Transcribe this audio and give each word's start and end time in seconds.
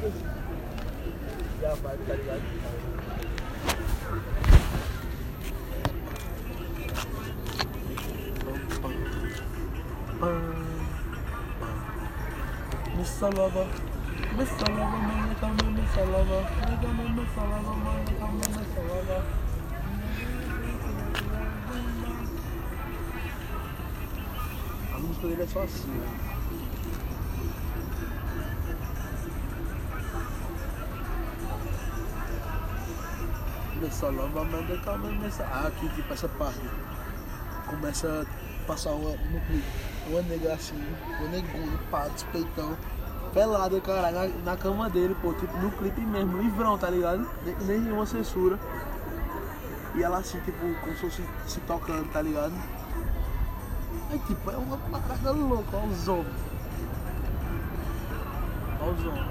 foda-se. 0.00 0.24
Já 1.60 1.74
vai, 1.74 1.96
tá 1.98 2.14
ligado? 2.14 2.42
Me 12.96 13.04
salava, 13.04 13.66
me 14.36 14.46
salava, 14.46 14.96
mãe, 14.96 15.34
calma, 15.40 15.70
me 15.70 15.86
salava, 15.88 16.40
me 16.42 16.76
calma, 16.76 17.04
me 17.04 17.26
salava, 17.34 17.74
mãe, 17.74 18.04
calma, 18.18 18.34
me 18.34 18.64
salava. 18.74 19.24
A 24.92 24.98
música 24.98 25.26
dele 25.28 25.42
é 25.42 25.46
só 25.46 25.62
assim, 25.62 25.88
né? 25.88 26.29
Me 33.80 33.90
salava, 33.90 34.44
manda 34.44 34.76
calma, 34.84 35.08
me 35.08 35.30
salava. 35.30 35.64
Ah, 35.64 35.68
aqui, 35.68 35.88
tipo, 35.90 36.12
essa 36.12 36.28
parte. 36.28 36.60
Começa 37.66 38.26
a 38.26 38.66
passar 38.66 38.90
uma, 38.90 39.10
no 39.10 39.40
clipe. 39.46 39.64
Uma 40.08 40.22
nega 40.22 40.52
assim, 40.52 40.76
uma 41.18 41.28
negona, 41.28 41.78
pá, 41.90 42.08
despeitão. 42.08 42.76
Pelada, 43.32 43.80
caralho, 43.80 44.16
na, 44.16 44.52
na 44.52 44.56
cama 44.56 44.90
dele, 44.90 45.16
pô, 45.22 45.32
tipo, 45.34 45.56
no 45.58 45.70
clipe 45.70 46.00
mesmo, 46.00 46.42
livrão, 46.42 46.76
tá 46.76 46.90
ligado? 46.90 47.26
Nem, 47.44 47.56
nem 47.60 47.80
nenhuma 47.80 48.04
censura. 48.04 48.58
E 49.94 50.02
ela 50.02 50.18
assim, 50.18 50.40
tipo, 50.40 50.58
como 50.58 50.94
se 50.94 51.00
fosse 51.00 51.24
se 51.46 51.60
tocando, 51.60 52.10
tá 52.12 52.20
ligado? 52.20 52.52
É 54.12 54.18
tipo, 54.26 54.50
é 54.50 54.56
uma 54.56 54.76
parada 54.76 55.30
louca, 55.30 55.76
olha 55.76 55.86
os 55.86 56.08
homens. 56.08 56.36
Olha 58.80 58.92
os 58.92 59.06
homens. 59.06 59.26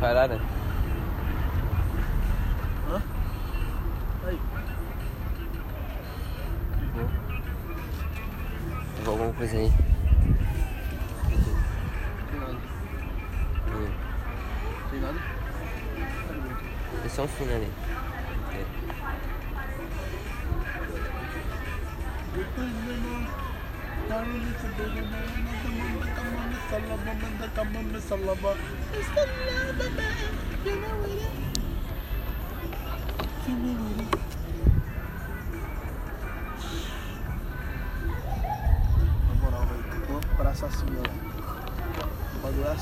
Caralho. 0.00 0.40
Alguma 9.06 9.32
coisa 9.34 9.56
aí. 9.56 9.72
Hum. 13.68 13.90
Tem 14.90 15.00
nada? 15.00 15.18
É 17.04 17.08
só 17.08 17.22
um 17.22 17.28
fino 17.28 17.54
ali. 17.54 17.70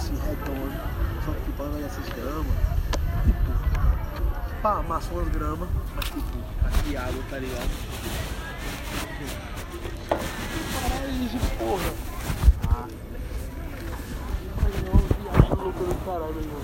É 0.04 0.06
assim, 0.06 0.16
redondo. 0.16 0.72
Só 1.24 1.32
que 1.32 1.40
tipo, 1.44 1.62
invés 1.62 1.84
dessas 1.84 2.08
gramas, 2.10 2.46
tipo, 3.24 4.60
pá, 4.60 4.78
amassa 4.78 5.14
umas 5.14 5.28
gramas, 5.28 5.68
mas 5.96 6.04
tipo, 6.04 6.38
aqui 6.66 6.96
água, 6.96 7.22
tá 7.30 7.38
ligado? 7.38 7.70
Isso, 11.24 11.38
porra. 11.58 11.94
Ah. 12.68 12.86
Não, 14.84 14.98
viagem 15.22 15.56
louca 15.56 15.78
do 15.78 16.04
caralho, 16.04 16.38
irmão. 16.38 16.60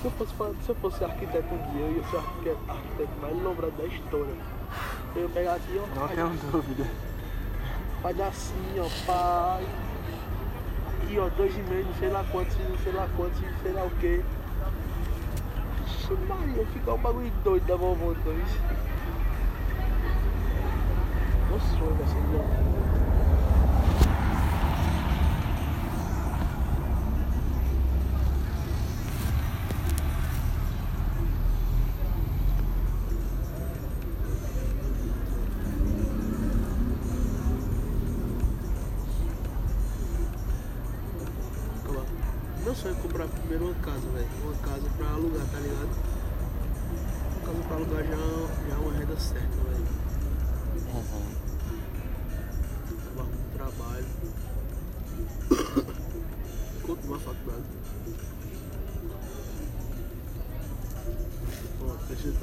Se 0.00 0.04
eu, 0.04 0.10
fosse, 0.10 0.32
se 0.64 0.68
eu 0.68 0.74
fosse 0.76 1.04
arquiteto 1.04 1.54
um 1.54 1.72
dia, 1.72 1.82
eu 1.82 1.96
ia 1.96 2.04
ser 2.08 2.16
o 2.16 2.18
arquiteto, 2.18 2.58
arquiteto 2.68 3.20
mais 3.20 3.36
lembrado 3.36 3.76
da 3.76 3.84
história. 3.84 4.34
Eu 5.14 5.22
ia 5.22 5.28
pegar 5.28 5.54
assim, 5.54 5.78
ó. 5.78 6.00
Não 6.00 6.08
tenho 6.08 6.50
dúvida. 6.50 6.86
Assim, 8.04 8.80
ó, 8.80 9.06
pai. 9.06 9.66
Aqui, 11.16 11.24
ó, 11.24 11.30
dois 11.34 11.56
e 11.56 11.62
meio, 11.70 11.86
não 11.86 11.94
sei 11.94 12.10
lá 12.10 12.22
quantos, 12.30 12.58
não 12.58 12.76
sei 12.76 12.92
lá 12.92 13.08
quantos, 13.16 13.40
não 13.40 13.58
sei 13.62 13.72
lá 13.72 13.84
o 13.84 13.90
quê. 14.00 14.22
Ixi, 15.86 16.12
Maria, 16.28 16.66
ficar 16.66 16.92
um 16.92 16.98
bagulho 16.98 17.32
doido 17.42 17.66
da 17.66 17.74
vovó 17.74 18.12
dois. 18.22 18.48
Meu 21.48 21.58
sonho 21.58 21.94
vai 21.94 22.06
ser 22.06 22.20
grande. 22.20 22.75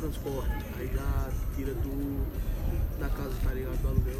Transporte. 0.03 0.51
Aí 0.77 0.89
já 0.93 1.29
tira 1.55 1.73
do. 1.75 2.25
da 2.99 3.07
casa, 3.09 3.33
tá 3.41 3.53
ligado? 3.53 3.81
Do 3.81 3.87
aluguel. 3.87 4.19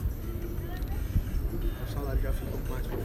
O 1.81 1.93
salário 1.93 2.21
já 2.21 2.31
fica 2.31 2.51
mais 2.69 2.87
pra. 2.87 2.97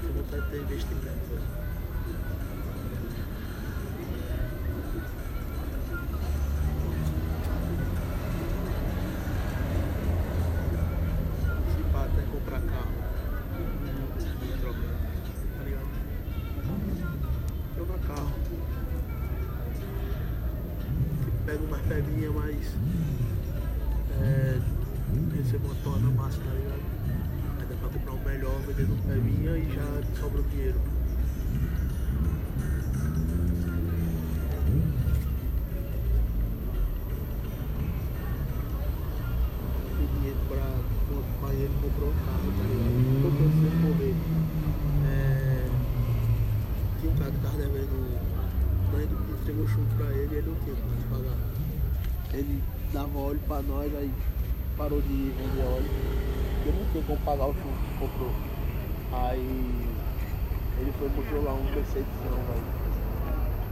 Tenho 0.00 0.12
vontade 0.12 0.42
de 0.42 0.50
ter 0.50 0.60
investimento, 0.60 1.65
peguinhas, 21.96 22.34
mas. 22.34 22.76
É. 24.20 24.60
Recebo 25.36 25.66
uma 25.66 25.74
torna 25.76 26.10
massa, 26.10 26.38
tá 26.38 26.50
ligado? 26.50 26.80
Aí 27.60 27.66
dá 27.68 27.76
pra 27.76 27.88
comprar 27.88 28.12
um 28.12 28.24
melhor 28.24 28.60
vendendo 28.66 28.94
um 28.94 28.98
peguinha 28.98 29.56
e 29.56 29.74
já 29.74 30.20
sobra 30.20 30.40
o 30.40 30.44
dinheiro. 30.44 30.80
Tem 39.96 40.06
dinheiro 40.18 40.38
pra. 40.48 40.66
O 41.08 41.22
pai 41.40 41.54
ele 41.54 41.74
comprou 41.80 42.10
um 42.10 42.14
carro, 42.26 42.52
tá 42.58 42.64
ligado? 42.64 42.96
Se 43.52 43.64
ele 43.64 43.76
morrer. 43.86 44.14
É, 45.06 45.68
tinha 47.00 47.12
um 47.12 47.16
cara 47.16 47.30
que 47.30 47.38
tava 47.38 47.56
devendo. 47.56 47.96
Nós 48.92 49.40
entregou 49.40 49.68
chumbo 49.68 49.94
pra 49.96 50.06
ele 50.12 50.34
e 50.34 50.38
ele 50.38 50.48
não 50.48 50.56
tinha 50.64 50.76
pagar. 51.10 51.45
Ele 52.36 52.62
dava 52.92 53.18
óleo 53.18 53.40
pra 53.48 53.62
nós, 53.62 53.90
aí 53.96 54.12
parou 54.76 55.00
de 55.00 55.08
vender 55.08 55.64
óleo. 55.64 55.90
Porque 56.62 56.78
não 56.78 56.92
tinha 56.92 57.04
como 57.04 57.18
pagar 57.20 57.46
o 57.46 57.54
chumbo 57.54 57.76
que 57.80 57.98
comprou. 57.98 58.30
Aí 59.12 59.96
ele 60.78 60.92
foi 60.98 61.08
mostrou 61.08 61.42
lá 61.44 61.54
um 61.54 61.64
Mercedesão, 61.64 62.36
velho. 62.36 62.86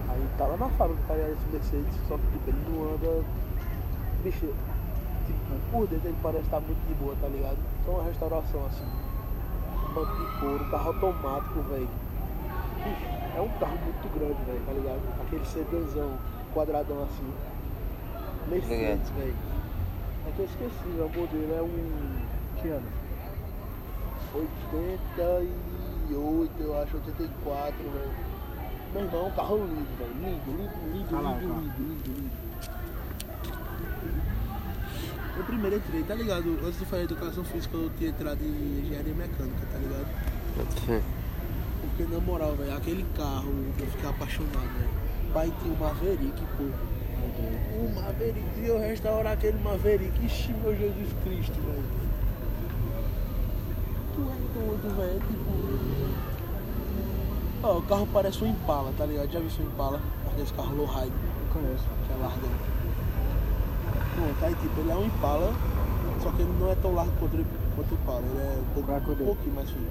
Aí 0.08 0.28
tá 0.38 0.46
lá 0.46 0.56
na 0.56 0.68
fábrica, 0.70 1.02
tá 1.06 1.14
ligado? 1.14 1.32
Esse 1.32 1.52
Mercedes, 1.52 1.94
só 2.08 2.16
que 2.16 2.26
tipo, 2.32 2.48
ele 2.48 2.64
não 2.70 2.94
anda. 2.94 3.24
Bicho, 4.22 4.46
tipo, 5.26 5.70
por 5.70 5.86
dentro 5.86 6.08
ele 6.08 6.16
parece 6.22 6.44
estar 6.44 6.60
muito 6.60 6.88
de 6.88 6.94
boa, 6.94 7.14
tá 7.20 7.28
ligado? 7.28 7.58
Só 7.84 7.90
uma 7.92 8.04
restauração 8.04 8.64
assim. 8.64 8.88
Banco 9.94 10.16
de 10.16 10.40
couro, 10.40 10.64
carro 10.70 10.88
automático, 10.88 11.60
velho. 11.68 11.88
É 13.36 13.40
um 13.42 13.48
carro 13.60 13.76
muito 13.84 14.08
grande, 14.18 14.42
velho, 14.46 14.62
tá 14.64 14.72
ligado? 14.72 15.02
Aquele 15.20 15.44
sedãzão, 15.44 16.16
quadradão 16.54 17.02
assim. 17.02 17.53
Mercedes, 18.48 19.10
velho. 19.10 19.34
É 20.26 20.30
que 20.32 20.40
eu 20.40 20.46
esqueci, 20.46 20.88
o 20.88 21.08
modelo 21.08 21.54
é 21.54 21.62
um. 21.62 22.24
Que 22.60 22.68
ano? 22.68 22.86
88, 24.34 26.52
eu 26.60 26.82
acho, 26.82 26.96
84, 26.96 27.90
velho. 27.90 28.10
Meu 28.92 29.04
irmão, 29.04 29.30
carro 29.32 29.56
lindo, 29.58 29.96
velho. 29.98 30.14
Lindo, 30.14 30.50
lindo, 30.50 30.72
lindo, 30.92 31.08
Tá 31.10 31.20
lá 31.20 31.30
o 31.32 31.38
lindo, 31.40 31.54
lindo, 31.54 31.78
lindo, 31.78 32.10
lindo. 32.10 32.44
Eu 35.36 35.42
primeiro 35.44 35.76
entrei, 35.76 36.02
tá 36.04 36.14
ligado? 36.14 36.60
Antes 36.64 36.78
de 36.78 36.84
fazer 36.84 37.02
educação 37.04 37.42
física, 37.44 37.76
eu 37.76 37.90
tinha 37.98 38.10
entrado 38.10 38.40
em 38.40 38.80
engenharia 38.84 39.14
mecânica, 39.14 39.66
tá 39.72 39.78
ligado? 39.78 40.06
Fé. 40.86 41.02
Porque 41.80 42.04
na 42.04 42.20
moral, 42.20 42.54
velho, 42.54 42.76
aquele 42.76 43.04
carro 43.16 43.52
eu 43.78 43.86
fiquei 43.86 44.08
apaixonado, 44.08 44.68
velho. 44.78 44.90
Pai 45.32 45.52
tinha 45.60 45.74
o 45.74 45.78
Maverick, 45.78 46.40
pô. 46.56 46.64
O 47.76 47.94
Maverick, 47.94 48.60
e 48.60 48.66
eu 48.66 48.78
restaurar 48.78 49.32
aquele 49.34 49.58
Maverick, 49.62 50.24
ixi, 50.26 50.52
meu 50.52 50.74
Jesus 50.76 51.08
Cristo, 51.24 51.54
velho. 51.60 51.84
Tu 54.14 54.20
é 54.20 54.36
doido, 54.54 54.96
velho, 54.96 55.20
tipo. 55.20 55.50
Ó, 57.62 57.78
o 57.78 57.82
carro 57.82 58.08
parece 58.12 58.44
um 58.44 58.46
Impala, 58.48 58.92
tá 58.96 59.06
ligado? 59.06 59.30
Já 59.32 59.40
viu 59.40 59.50
um 59.64 59.68
Impala? 59.68 60.00
Aquele 60.30 60.50
carro 60.50 60.76
lowride, 60.76 61.12
Eu 61.12 61.52
conheço. 61.52 61.84
que 62.06 62.12
é 62.12 62.16
largão. 62.16 62.50
Pronto, 64.14 64.44
aí 64.44 64.54
tipo, 64.54 64.80
ele 64.80 64.90
é 64.90 64.94
um 64.94 65.06
Impala, 65.06 65.52
só 66.22 66.30
que 66.30 66.42
ele 66.42 66.52
não 66.60 66.70
é 66.70 66.74
tão 66.76 66.94
largo 66.94 67.12
quanto, 67.18 67.44
quanto 67.74 67.90
o 67.90 67.94
Impala, 67.94 68.22
ele 68.22 68.38
é 68.40 68.60
um, 68.60 68.64
pouco, 68.74 68.92
um 68.92 69.26
pouquinho 69.26 69.54
mais 69.54 69.70
fino. 69.70 69.90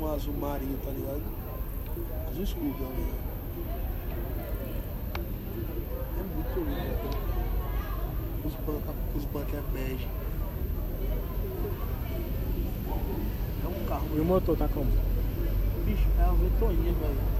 Um 0.00 0.12
azul 0.12 0.34
marinho, 0.34 0.78
tá 0.84 0.90
ligado? 0.90 1.22
Azul 2.30 2.44
escuro, 2.44 2.66
na 2.66 2.88
verdade. 2.88 3.28
É 6.18 6.22
muito 6.34 6.36
lindo, 6.36 6.36
velho. 6.36 6.46
Os 8.44 8.54
bancos, 8.66 8.94
os 9.16 9.24
bancos 9.26 9.54
é 9.54 9.62
bege. 9.72 10.08
É 13.64 13.68
um 13.68 13.84
carro, 13.86 14.08
E 14.16 14.20
o 14.20 14.24
motor 14.24 14.56
tá 14.56 14.68
como? 14.68 14.90
bicho, 15.84 16.06
é 16.20 16.24
uma 16.24 16.34
ventoinha, 16.34 16.92
velho. 16.92 17.38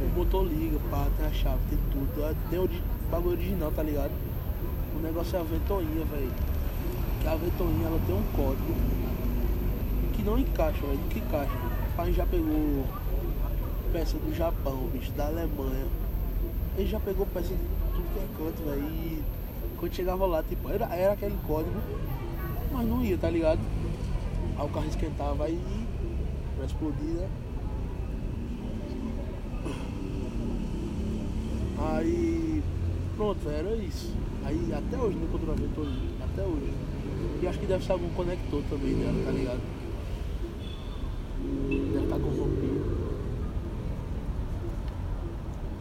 O 0.00 0.18
motor 0.18 0.46
liga, 0.46 0.78
pá, 0.90 1.06
tem 1.16 1.26
a 1.26 1.32
chave, 1.32 1.58
tem 1.68 1.78
tudo. 1.90 2.22
É- 2.24 2.34
Tem 2.50 2.58
o 2.58 2.68
bagulho 3.10 3.36
original, 3.36 3.72
tá 3.72 3.82
ligado? 3.82 4.12
O 4.96 5.00
negócio 5.00 5.36
é 5.36 5.40
a 5.40 5.42
ventoinha, 5.42 6.04
velho. 6.04 6.30
Que 7.20 7.28
a 7.28 7.34
ventoinha 7.36 7.86
ela 7.86 8.00
tem 8.06 8.14
um 8.14 8.22
código 8.36 8.74
que 10.14 10.22
não 10.22 10.38
encaixa, 10.38 10.80
velho. 10.86 11.00
Que 11.10 11.18
encaixa. 11.18 11.52
O 11.52 11.96
pai 11.96 12.12
já 12.12 12.24
pegou 12.26 12.84
peça 13.92 14.16
do 14.18 14.34
Japão, 14.34 14.88
bicho, 14.92 15.10
da 15.12 15.26
Alemanha. 15.26 15.86
Ele 16.78 16.86
já 16.88 17.00
pegou 17.00 17.26
peça 17.26 17.48
de 17.48 17.60
velho. 18.64 18.82
E 18.82 19.22
quando 19.78 19.94
chegava 19.94 20.26
lá, 20.26 20.42
tipo, 20.42 20.68
era, 20.68 20.86
era 20.94 21.12
aquele 21.12 21.36
código, 21.46 21.80
mas 22.72 22.86
não 22.86 23.04
ia, 23.04 23.18
tá 23.18 23.30
ligado? 23.30 23.60
Aí 24.56 24.66
o 24.66 24.68
carro 24.68 24.86
esquentava 24.86 25.44
aí 25.44 25.60
vai 26.56 26.66
explodir, 26.66 27.14
né? 27.14 27.28
Aí 31.78 32.62
pronto, 33.16 33.48
era 33.48 33.74
isso. 33.76 34.14
Aí 34.44 34.72
até 34.72 34.96
hoje 34.96 35.16
não 35.16 35.24
encontrou 35.24 35.52
a 35.52 35.56
ventoinha, 35.56 36.10
até 36.22 36.42
hoje. 36.42 36.72
E 37.42 37.46
acho 37.46 37.58
que 37.58 37.66
deve 37.66 37.84
ser 37.84 37.92
algum 37.92 38.08
conector 38.10 38.62
também 38.70 38.94
dela, 38.94 39.24
tá 39.24 39.30
ligado? 39.30 39.60
Deve 41.68 42.04
estar 42.04 42.18
corrompido. 42.18 42.94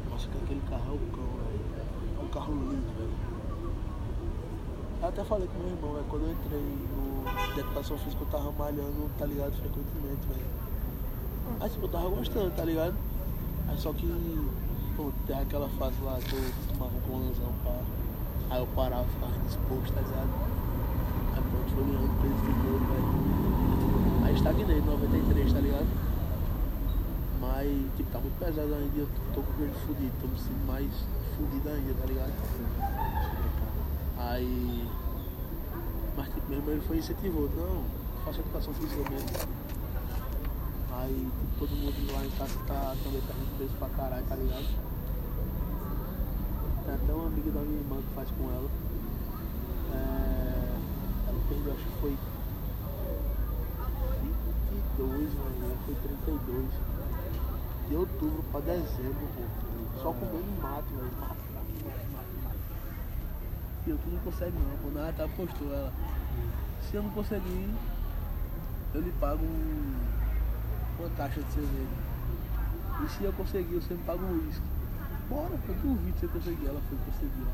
Nossa, 0.09 0.27
que 0.27 0.37
aquele 0.37 0.61
carro 0.69 0.91
é 0.91 0.95
o 0.95 1.15
cão, 1.15 1.32
carro 2.33 2.51
lindo, 2.51 2.89
velho. 2.97 3.13
Até 5.03 5.23
falei 5.23 5.47
com 5.47 5.59
meu 5.59 5.69
irmão, 5.69 5.93
velho, 5.93 6.05
quando 6.09 6.23
eu 6.23 6.31
entrei 6.31 6.59
no 6.59 7.53
de 7.53 7.59
educação 7.59 7.97
física 7.99 8.23
eu 8.23 8.27
tava 8.27 8.51
malhando, 8.53 9.09
tá 9.19 9.25
ligado, 9.25 9.53
frequentemente, 9.53 10.27
velho. 10.27 10.45
Aí 11.59 11.69
tipo, 11.69 11.85
eu 11.85 11.89
tava 11.89 12.09
gostando, 12.09 12.51
tá 12.55 12.65
ligado? 12.65 12.95
Aí 13.67 13.77
só 13.77 13.93
que, 13.93 14.07
pô, 14.97 15.11
tem 15.27 15.37
aquela 15.37 15.69
fase 15.77 15.95
lá 16.01 16.17
que 16.17 16.35
eu 16.35 16.41
tomava 16.73 16.91
um 16.97 17.01
colãozão 17.01 17.53
pra. 17.61 17.79
Aí 18.49 18.59
eu 18.59 18.67
parava, 18.75 19.05
ficava 19.05 19.37
disposto, 19.45 19.93
tá 19.93 20.01
ligado? 20.01 20.29
Aí 21.35 21.43
pronto, 21.51 21.69
foi 21.75 21.83
ganhando 21.83 22.21
peso 22.21 22.41
de 22.41 22.53
novo, 22.65 22.85
velho. 22.89 24.25
Aí 24.25 24.33
estagnei, 24.33 24.81
93, 24.81 25.53
tá 25.53 25.59
ligado? 25.59 25.87
Mas, 27.39 27.69
tipo, 27.95 28.11
tá 28.11 28.19
muito 28.19 28.39
pesado 28.39 28.73
ainda 28.73 28.97
eu 28.97 29.07
tô 29.35 29.41
com 29.41 29.51
o 29.51 29.57
joelho 29.57 29.73
fudido, 29.85 30.11
tô 30.21 30.27
me 30.27 30.37
sentindo 30.39 30.65
mais 30.65 30.89
fudido 31.33 31.69
ainda, 31.69 31.93
tá 31.93 32.05
ligado? 32.05 32.33
Aí. 34.17 34.89
Mas 36.15 36.27
tipo, 36.27 36.49
meu 36.49 36.59
irmão 36.59 36.73
ele 36.73 36.81
foi 36.81 36.97
incentivou, 36.97 37.49
não, 37.55 37.83
faça 38.23 38.39
educação 38.39 38.73
física 38.75 39.09
mesmo. 39.09 39.29
Aí 40.91 41.31
tipo, 41.39 41.59
todo 41.59 41.75
mundo 41.75 42.13
lá 42.13 42.25
em 42.25 42.29
casa 42.31 42.59
tá 42.67 42.95
também 43.03 43.21
perdendo 43.21 43.57
peso 43.57 43.73
pra 43.79 43.89
caralho, 43.89 44.25
tá 44.25 44.35
ligado? 44.35 44.65
Tem 46.85 46.95
até 46.95 47.13
uma 47.13 47.27
amiga 47.27 47.51
da 47.51 47.61
minha 47.61 47.79
irmã 47.79 47.97
que 47.97 48.15
faz 48.15 48.29
com 48.31 48.43
ela. 48.51 48.69
É, 49.93 51.29
ela 51.29 51.39
perdeu, 51.49 51.73
acho 51.73 51.83
que 51.83 52.01
foi 52.01 52.17
22, 54.97 55.33
mano. 55.33 55.77
Foi 55.85 55.95
32. 55.95 57.02
De 57.93 57.97
outubro 57.97 58.43
pra 58.51 58.59
dezembro, 58.61 59.27
pô. 59.35 60.01
Só 60.01 60.11
comendo 60.13 60.59
mato, 60.59 60.87
velho. 60.95 61.11
Eu 63.85 63.97
tu 63.99 64.09
não 64.09 64.19
consegue 64.21 64.57
não, 64.57 64.77
quando 64.81 64.97
ela 64.97 65.13
tá 65.13 65.27
postou 65.27 65.71
ela. 65.71 65.93
Se 66.81 66.95
eu 66.95 67.03
não 67.03 67.11
conseguir, 67.11 67.69
eu 68.95 68.99
lhe 68.99 69.11
pago 69.19 69.45
um, 69.45 69.93
uma 70.97 71.09
caixa 71.11 71.39
de 71.39 71.51
cerveja. 71.51 71.85
E 73.05 73.09
se 73.09 73.23
eu 73.25 73.33
conseguir, 73.33 73.75
você 73.75 73.93
me 73.93 74.03
paga 74.05 74.25
um 74.25 74.43
uísque. 74.43 74.65
Bora, 75.29 75.53
eu 75.53 75.75
duvido 75.75 76.19
você 76.19 76.27
conseguir. 76.29 76.65
Ela 76.65 76.81
foi 76.89 76.97
conseguir. 76.97 77.47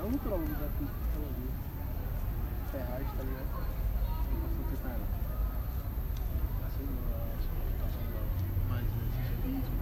É 0.00 0.02
o 0.02 0.06
único 0.06 0.28
nome 0.28 0.46
Ferraz, 2.76 3.08
tá 3.16 3.22
ligado? 3.22 3.48
Eu 4.28 4.36
passei 4.36 4.60
o 4.60 4.68
tempo 4.68 4.82
com 4.82 4.88
ela. 4.88 5.08
Assim, 6.66 6.84
eu 6.84 7.16
acho 7.32 7.48
que 7.48 7.72
tá 7.80 7.88
sendo 7.88 8.20
mais 8.68 8.84
exercício. 8.84 9.72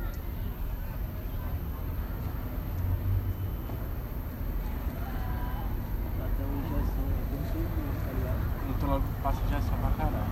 Até 6.22 6.42
uma 6.44 6.54
injeção, 6.62 7.02
é 7.10 7.26
como 7.34 7.42
se 7.50 7.58
fosse, 7.74 7.98
tá 8.06 8.12
ligado? 8.14 8.42
Eu 8.68 8.74
tô 8.78 8.86
logo 8.86 9.06
passa 9.24 9.42
já 9.50 9.58
só 9.60 9.74
pra 9.74 9.90
caralho. 9.98 10.30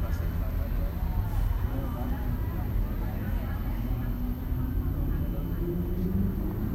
Pra 0.00 0.10
sentar, 0.12 0.52
tá 0.52 0.64
ligado? 0.68 1.00
Não, 1.72 1.80
dá. 1.96 2.04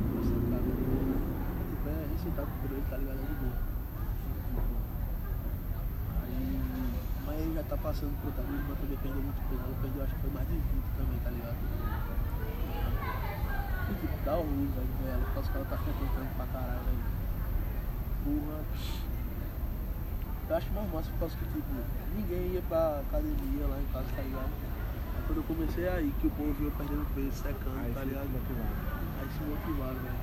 Pra 0.09 0.21
sentar, 0.25 0.57
tá 0.57 0.73
ligado? 0.73 1.21
Tipo, 1.69 1.85
é 1.89 1.91
receitado 2.11 2.49
por 2.61 2.69
ele, 2.71 2.85
tá 2.89 2.97
ligado? 2.97 3.19
É 3.19 3.25
de 3.29 3.35
boa. 3.35 3.57
Aí, 6.23 6.41
mas 7.25 7.39
ele 7.39 7.53
já 7.53 7.63
tá 7.63 7.77
passando 7.89 8.13
por 8.21 8.29
outra 8.29 8.43
minha 8.45 8.61
irmã 8.61 8.75
também 8.77 8.97
perdeu 9.01 9.17
muito 9.17 9.41
peso. 9.49 9.65
Ela 9.65 9.77
perdeu, 9.81 10.03
acho 10.05 10.13
que 10.13 10.21
foi 10.21 10.29
mais 10.29 10.45
de 10.45 10.53
20 10.53 10.93
também, 10.93 11.19
tá 11.25 11.29
ligado? 11.33 11.57
Tipo, 13.89 14.17
dá 14.21 14.33
ruim, 14.37 14.69
velho, 14.77 14.93
ela, 15.09 15.25
por 15.25 15.33
causa 15.33 15.49
que 15.49 15.57
ela 15.57 15.65
tá 15.65 15.77
frequentando 15.81 16.29
pra 16.37 16.45
caralho, 16.53 16.85
velho. 16.85 17.01
Porra. 18.29 18.57
Eu 20.49 20.55
acho 20.55 20.69
mais 20.73 20.93
massa 20.93 21.09
por 21.09 21.19
causa 21.19 21.33
que, 21.37 21.45
tipo, 21.49 21.73
ninguém 22.13 22.53
ia 22.53 22.61
pra 22.69 23.01
academia 23.09 23.65
lá 23.65 23.77
em 23.81 23.89
casa, 23.89 24.05
tá 24.15 24.21
ligado? 24.21 24.53
Aí 24.53 25.23
quando 25.25 25.37
eu 25.41 25.47
comecei 25.49 25.89
aí, 25.89 26.13
que 26.21 26.27
o 26.27 26.31
povo 26.37 26.53
eu 26.61 26.71
perdendo 26.77 27.09
peso, 27.17 27.41
secando, 27.41 27.73
Aí 27.73 27.93
tá 27.93 28.05
ligado? 28.05 28.29
Aí 28.29 29.27
se 29.33 29.41
motivaram, 29.41 29.97
velho. 29.97 30.21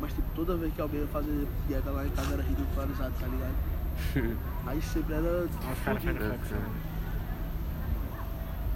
Mas 0.00 0.12
tipo, 0.14 0.28
toda 0.34 0.56
vez 0.56 0.72
que 0.72 0.80
alguém 0.80 1.00
ia 1.00 1.08
fazer 1.08 1.48
dieta 1.68 1.90
lá 1.90 2.06
em 2.06 2.10
casa 2.16 2.32
era 2.32 2.42
ridicularizado, 2.42 3.12
tá 3.20 3.26
ligado? 3.26 3.77
Aí 4.66 4.82
sempre 4.82 5.14
era 5.14 5.44
os 5.44 5.56
caras 5.56 5.78
fazem 5.78 6.14
flexão. 6.14 6.58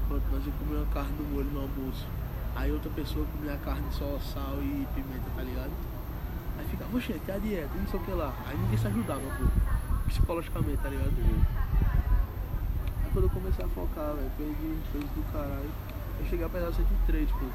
Pronto, 0.09 0.25
nós 0.33 0.47
ia 0.47 0.53
comer 0.59 0.77
uma 0.77 0.87
carne 0.87 1.13
do 1.17 1.25
molho 1.33 1.51
no 1.51 1.61
almoço. 1.61 2.07
Aí 2.55 2.71
outra 2.71 2.91
pessoa 2.91 3.27
comia 3.33 3.55
a 3.55 3.59
carne 3.59 3.87
só 3.93 4.19
sal 4.19 4.59
e 4.61 4.87
pimenta, 4.95 5.25
tá 5.35 5.43
ligado? 5.43 5.71
Aí 6.59 6.67
ficava, 6.69 6.97
oxe, 6.97 7.13
que 7.13 7.31
é 7.31 7.35
a 7.35 7.39
dieta, 7.39 7.71
não 7.75 7.87
sei 7.87 7.99
o 7.99 8.03
que 8.03 8.11
lá. 8.13 8.35
Aí 8.47 8.57
ninguém 8.59 8.79
se 8.79 8.87
ajudava, 8.87 9.21
pô. 9.21 10.09
Psicologicamente, 10.09 10.83
tá 10.83 10.89
ligado? 10.91 11.13
Aí 13.05 13.11
quando 13.13 13.25
eu 13.25 13.31
comecei 13.31 13.65
a 13.65 13.69
focar, 13.69 14.15
velho, 14.15 14.31
perdi 14.37 14.67
um 14.67 14.81
peso 14.93 15.07
do 15.07 15.33
caralho. 15.33 15.71
Eu 16.21 16.27
cheguei 16.27 16.45
a 16.45 16.49
pesar 16.49 16.73
103, 16.73 17.31
pô. 17.31 17.39
Vou 17.39 17.51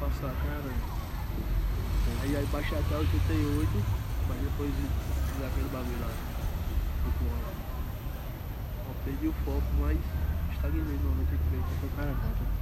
passar, 0.00 0.34
caralho. 0.36 1.06
Aí, 2.22 2.36
aí 2.36 2.46
baixei 2.52 2.78
até 2.78 2.96
88, 2.96 3.68
mas 4.28 4.38
depois 4.38 4.70
fiz 4.70 5.46
aquele 5.46 5.68
bagulho 5.72 6.00
lá. 6.00 6.35
Ela. 7.06 7.54
Ó, 8.90 9.04
perdi 9.04 9.28
o 9.28 9.32
foco, 9.44 9.62
mas 9.80 9.98
estagnei 10.54 10.82
no 10.82 11.14
93. 11.16 11.62
O 11.84 11.96
cara 11.96 12.12
volta. 12.12 12.55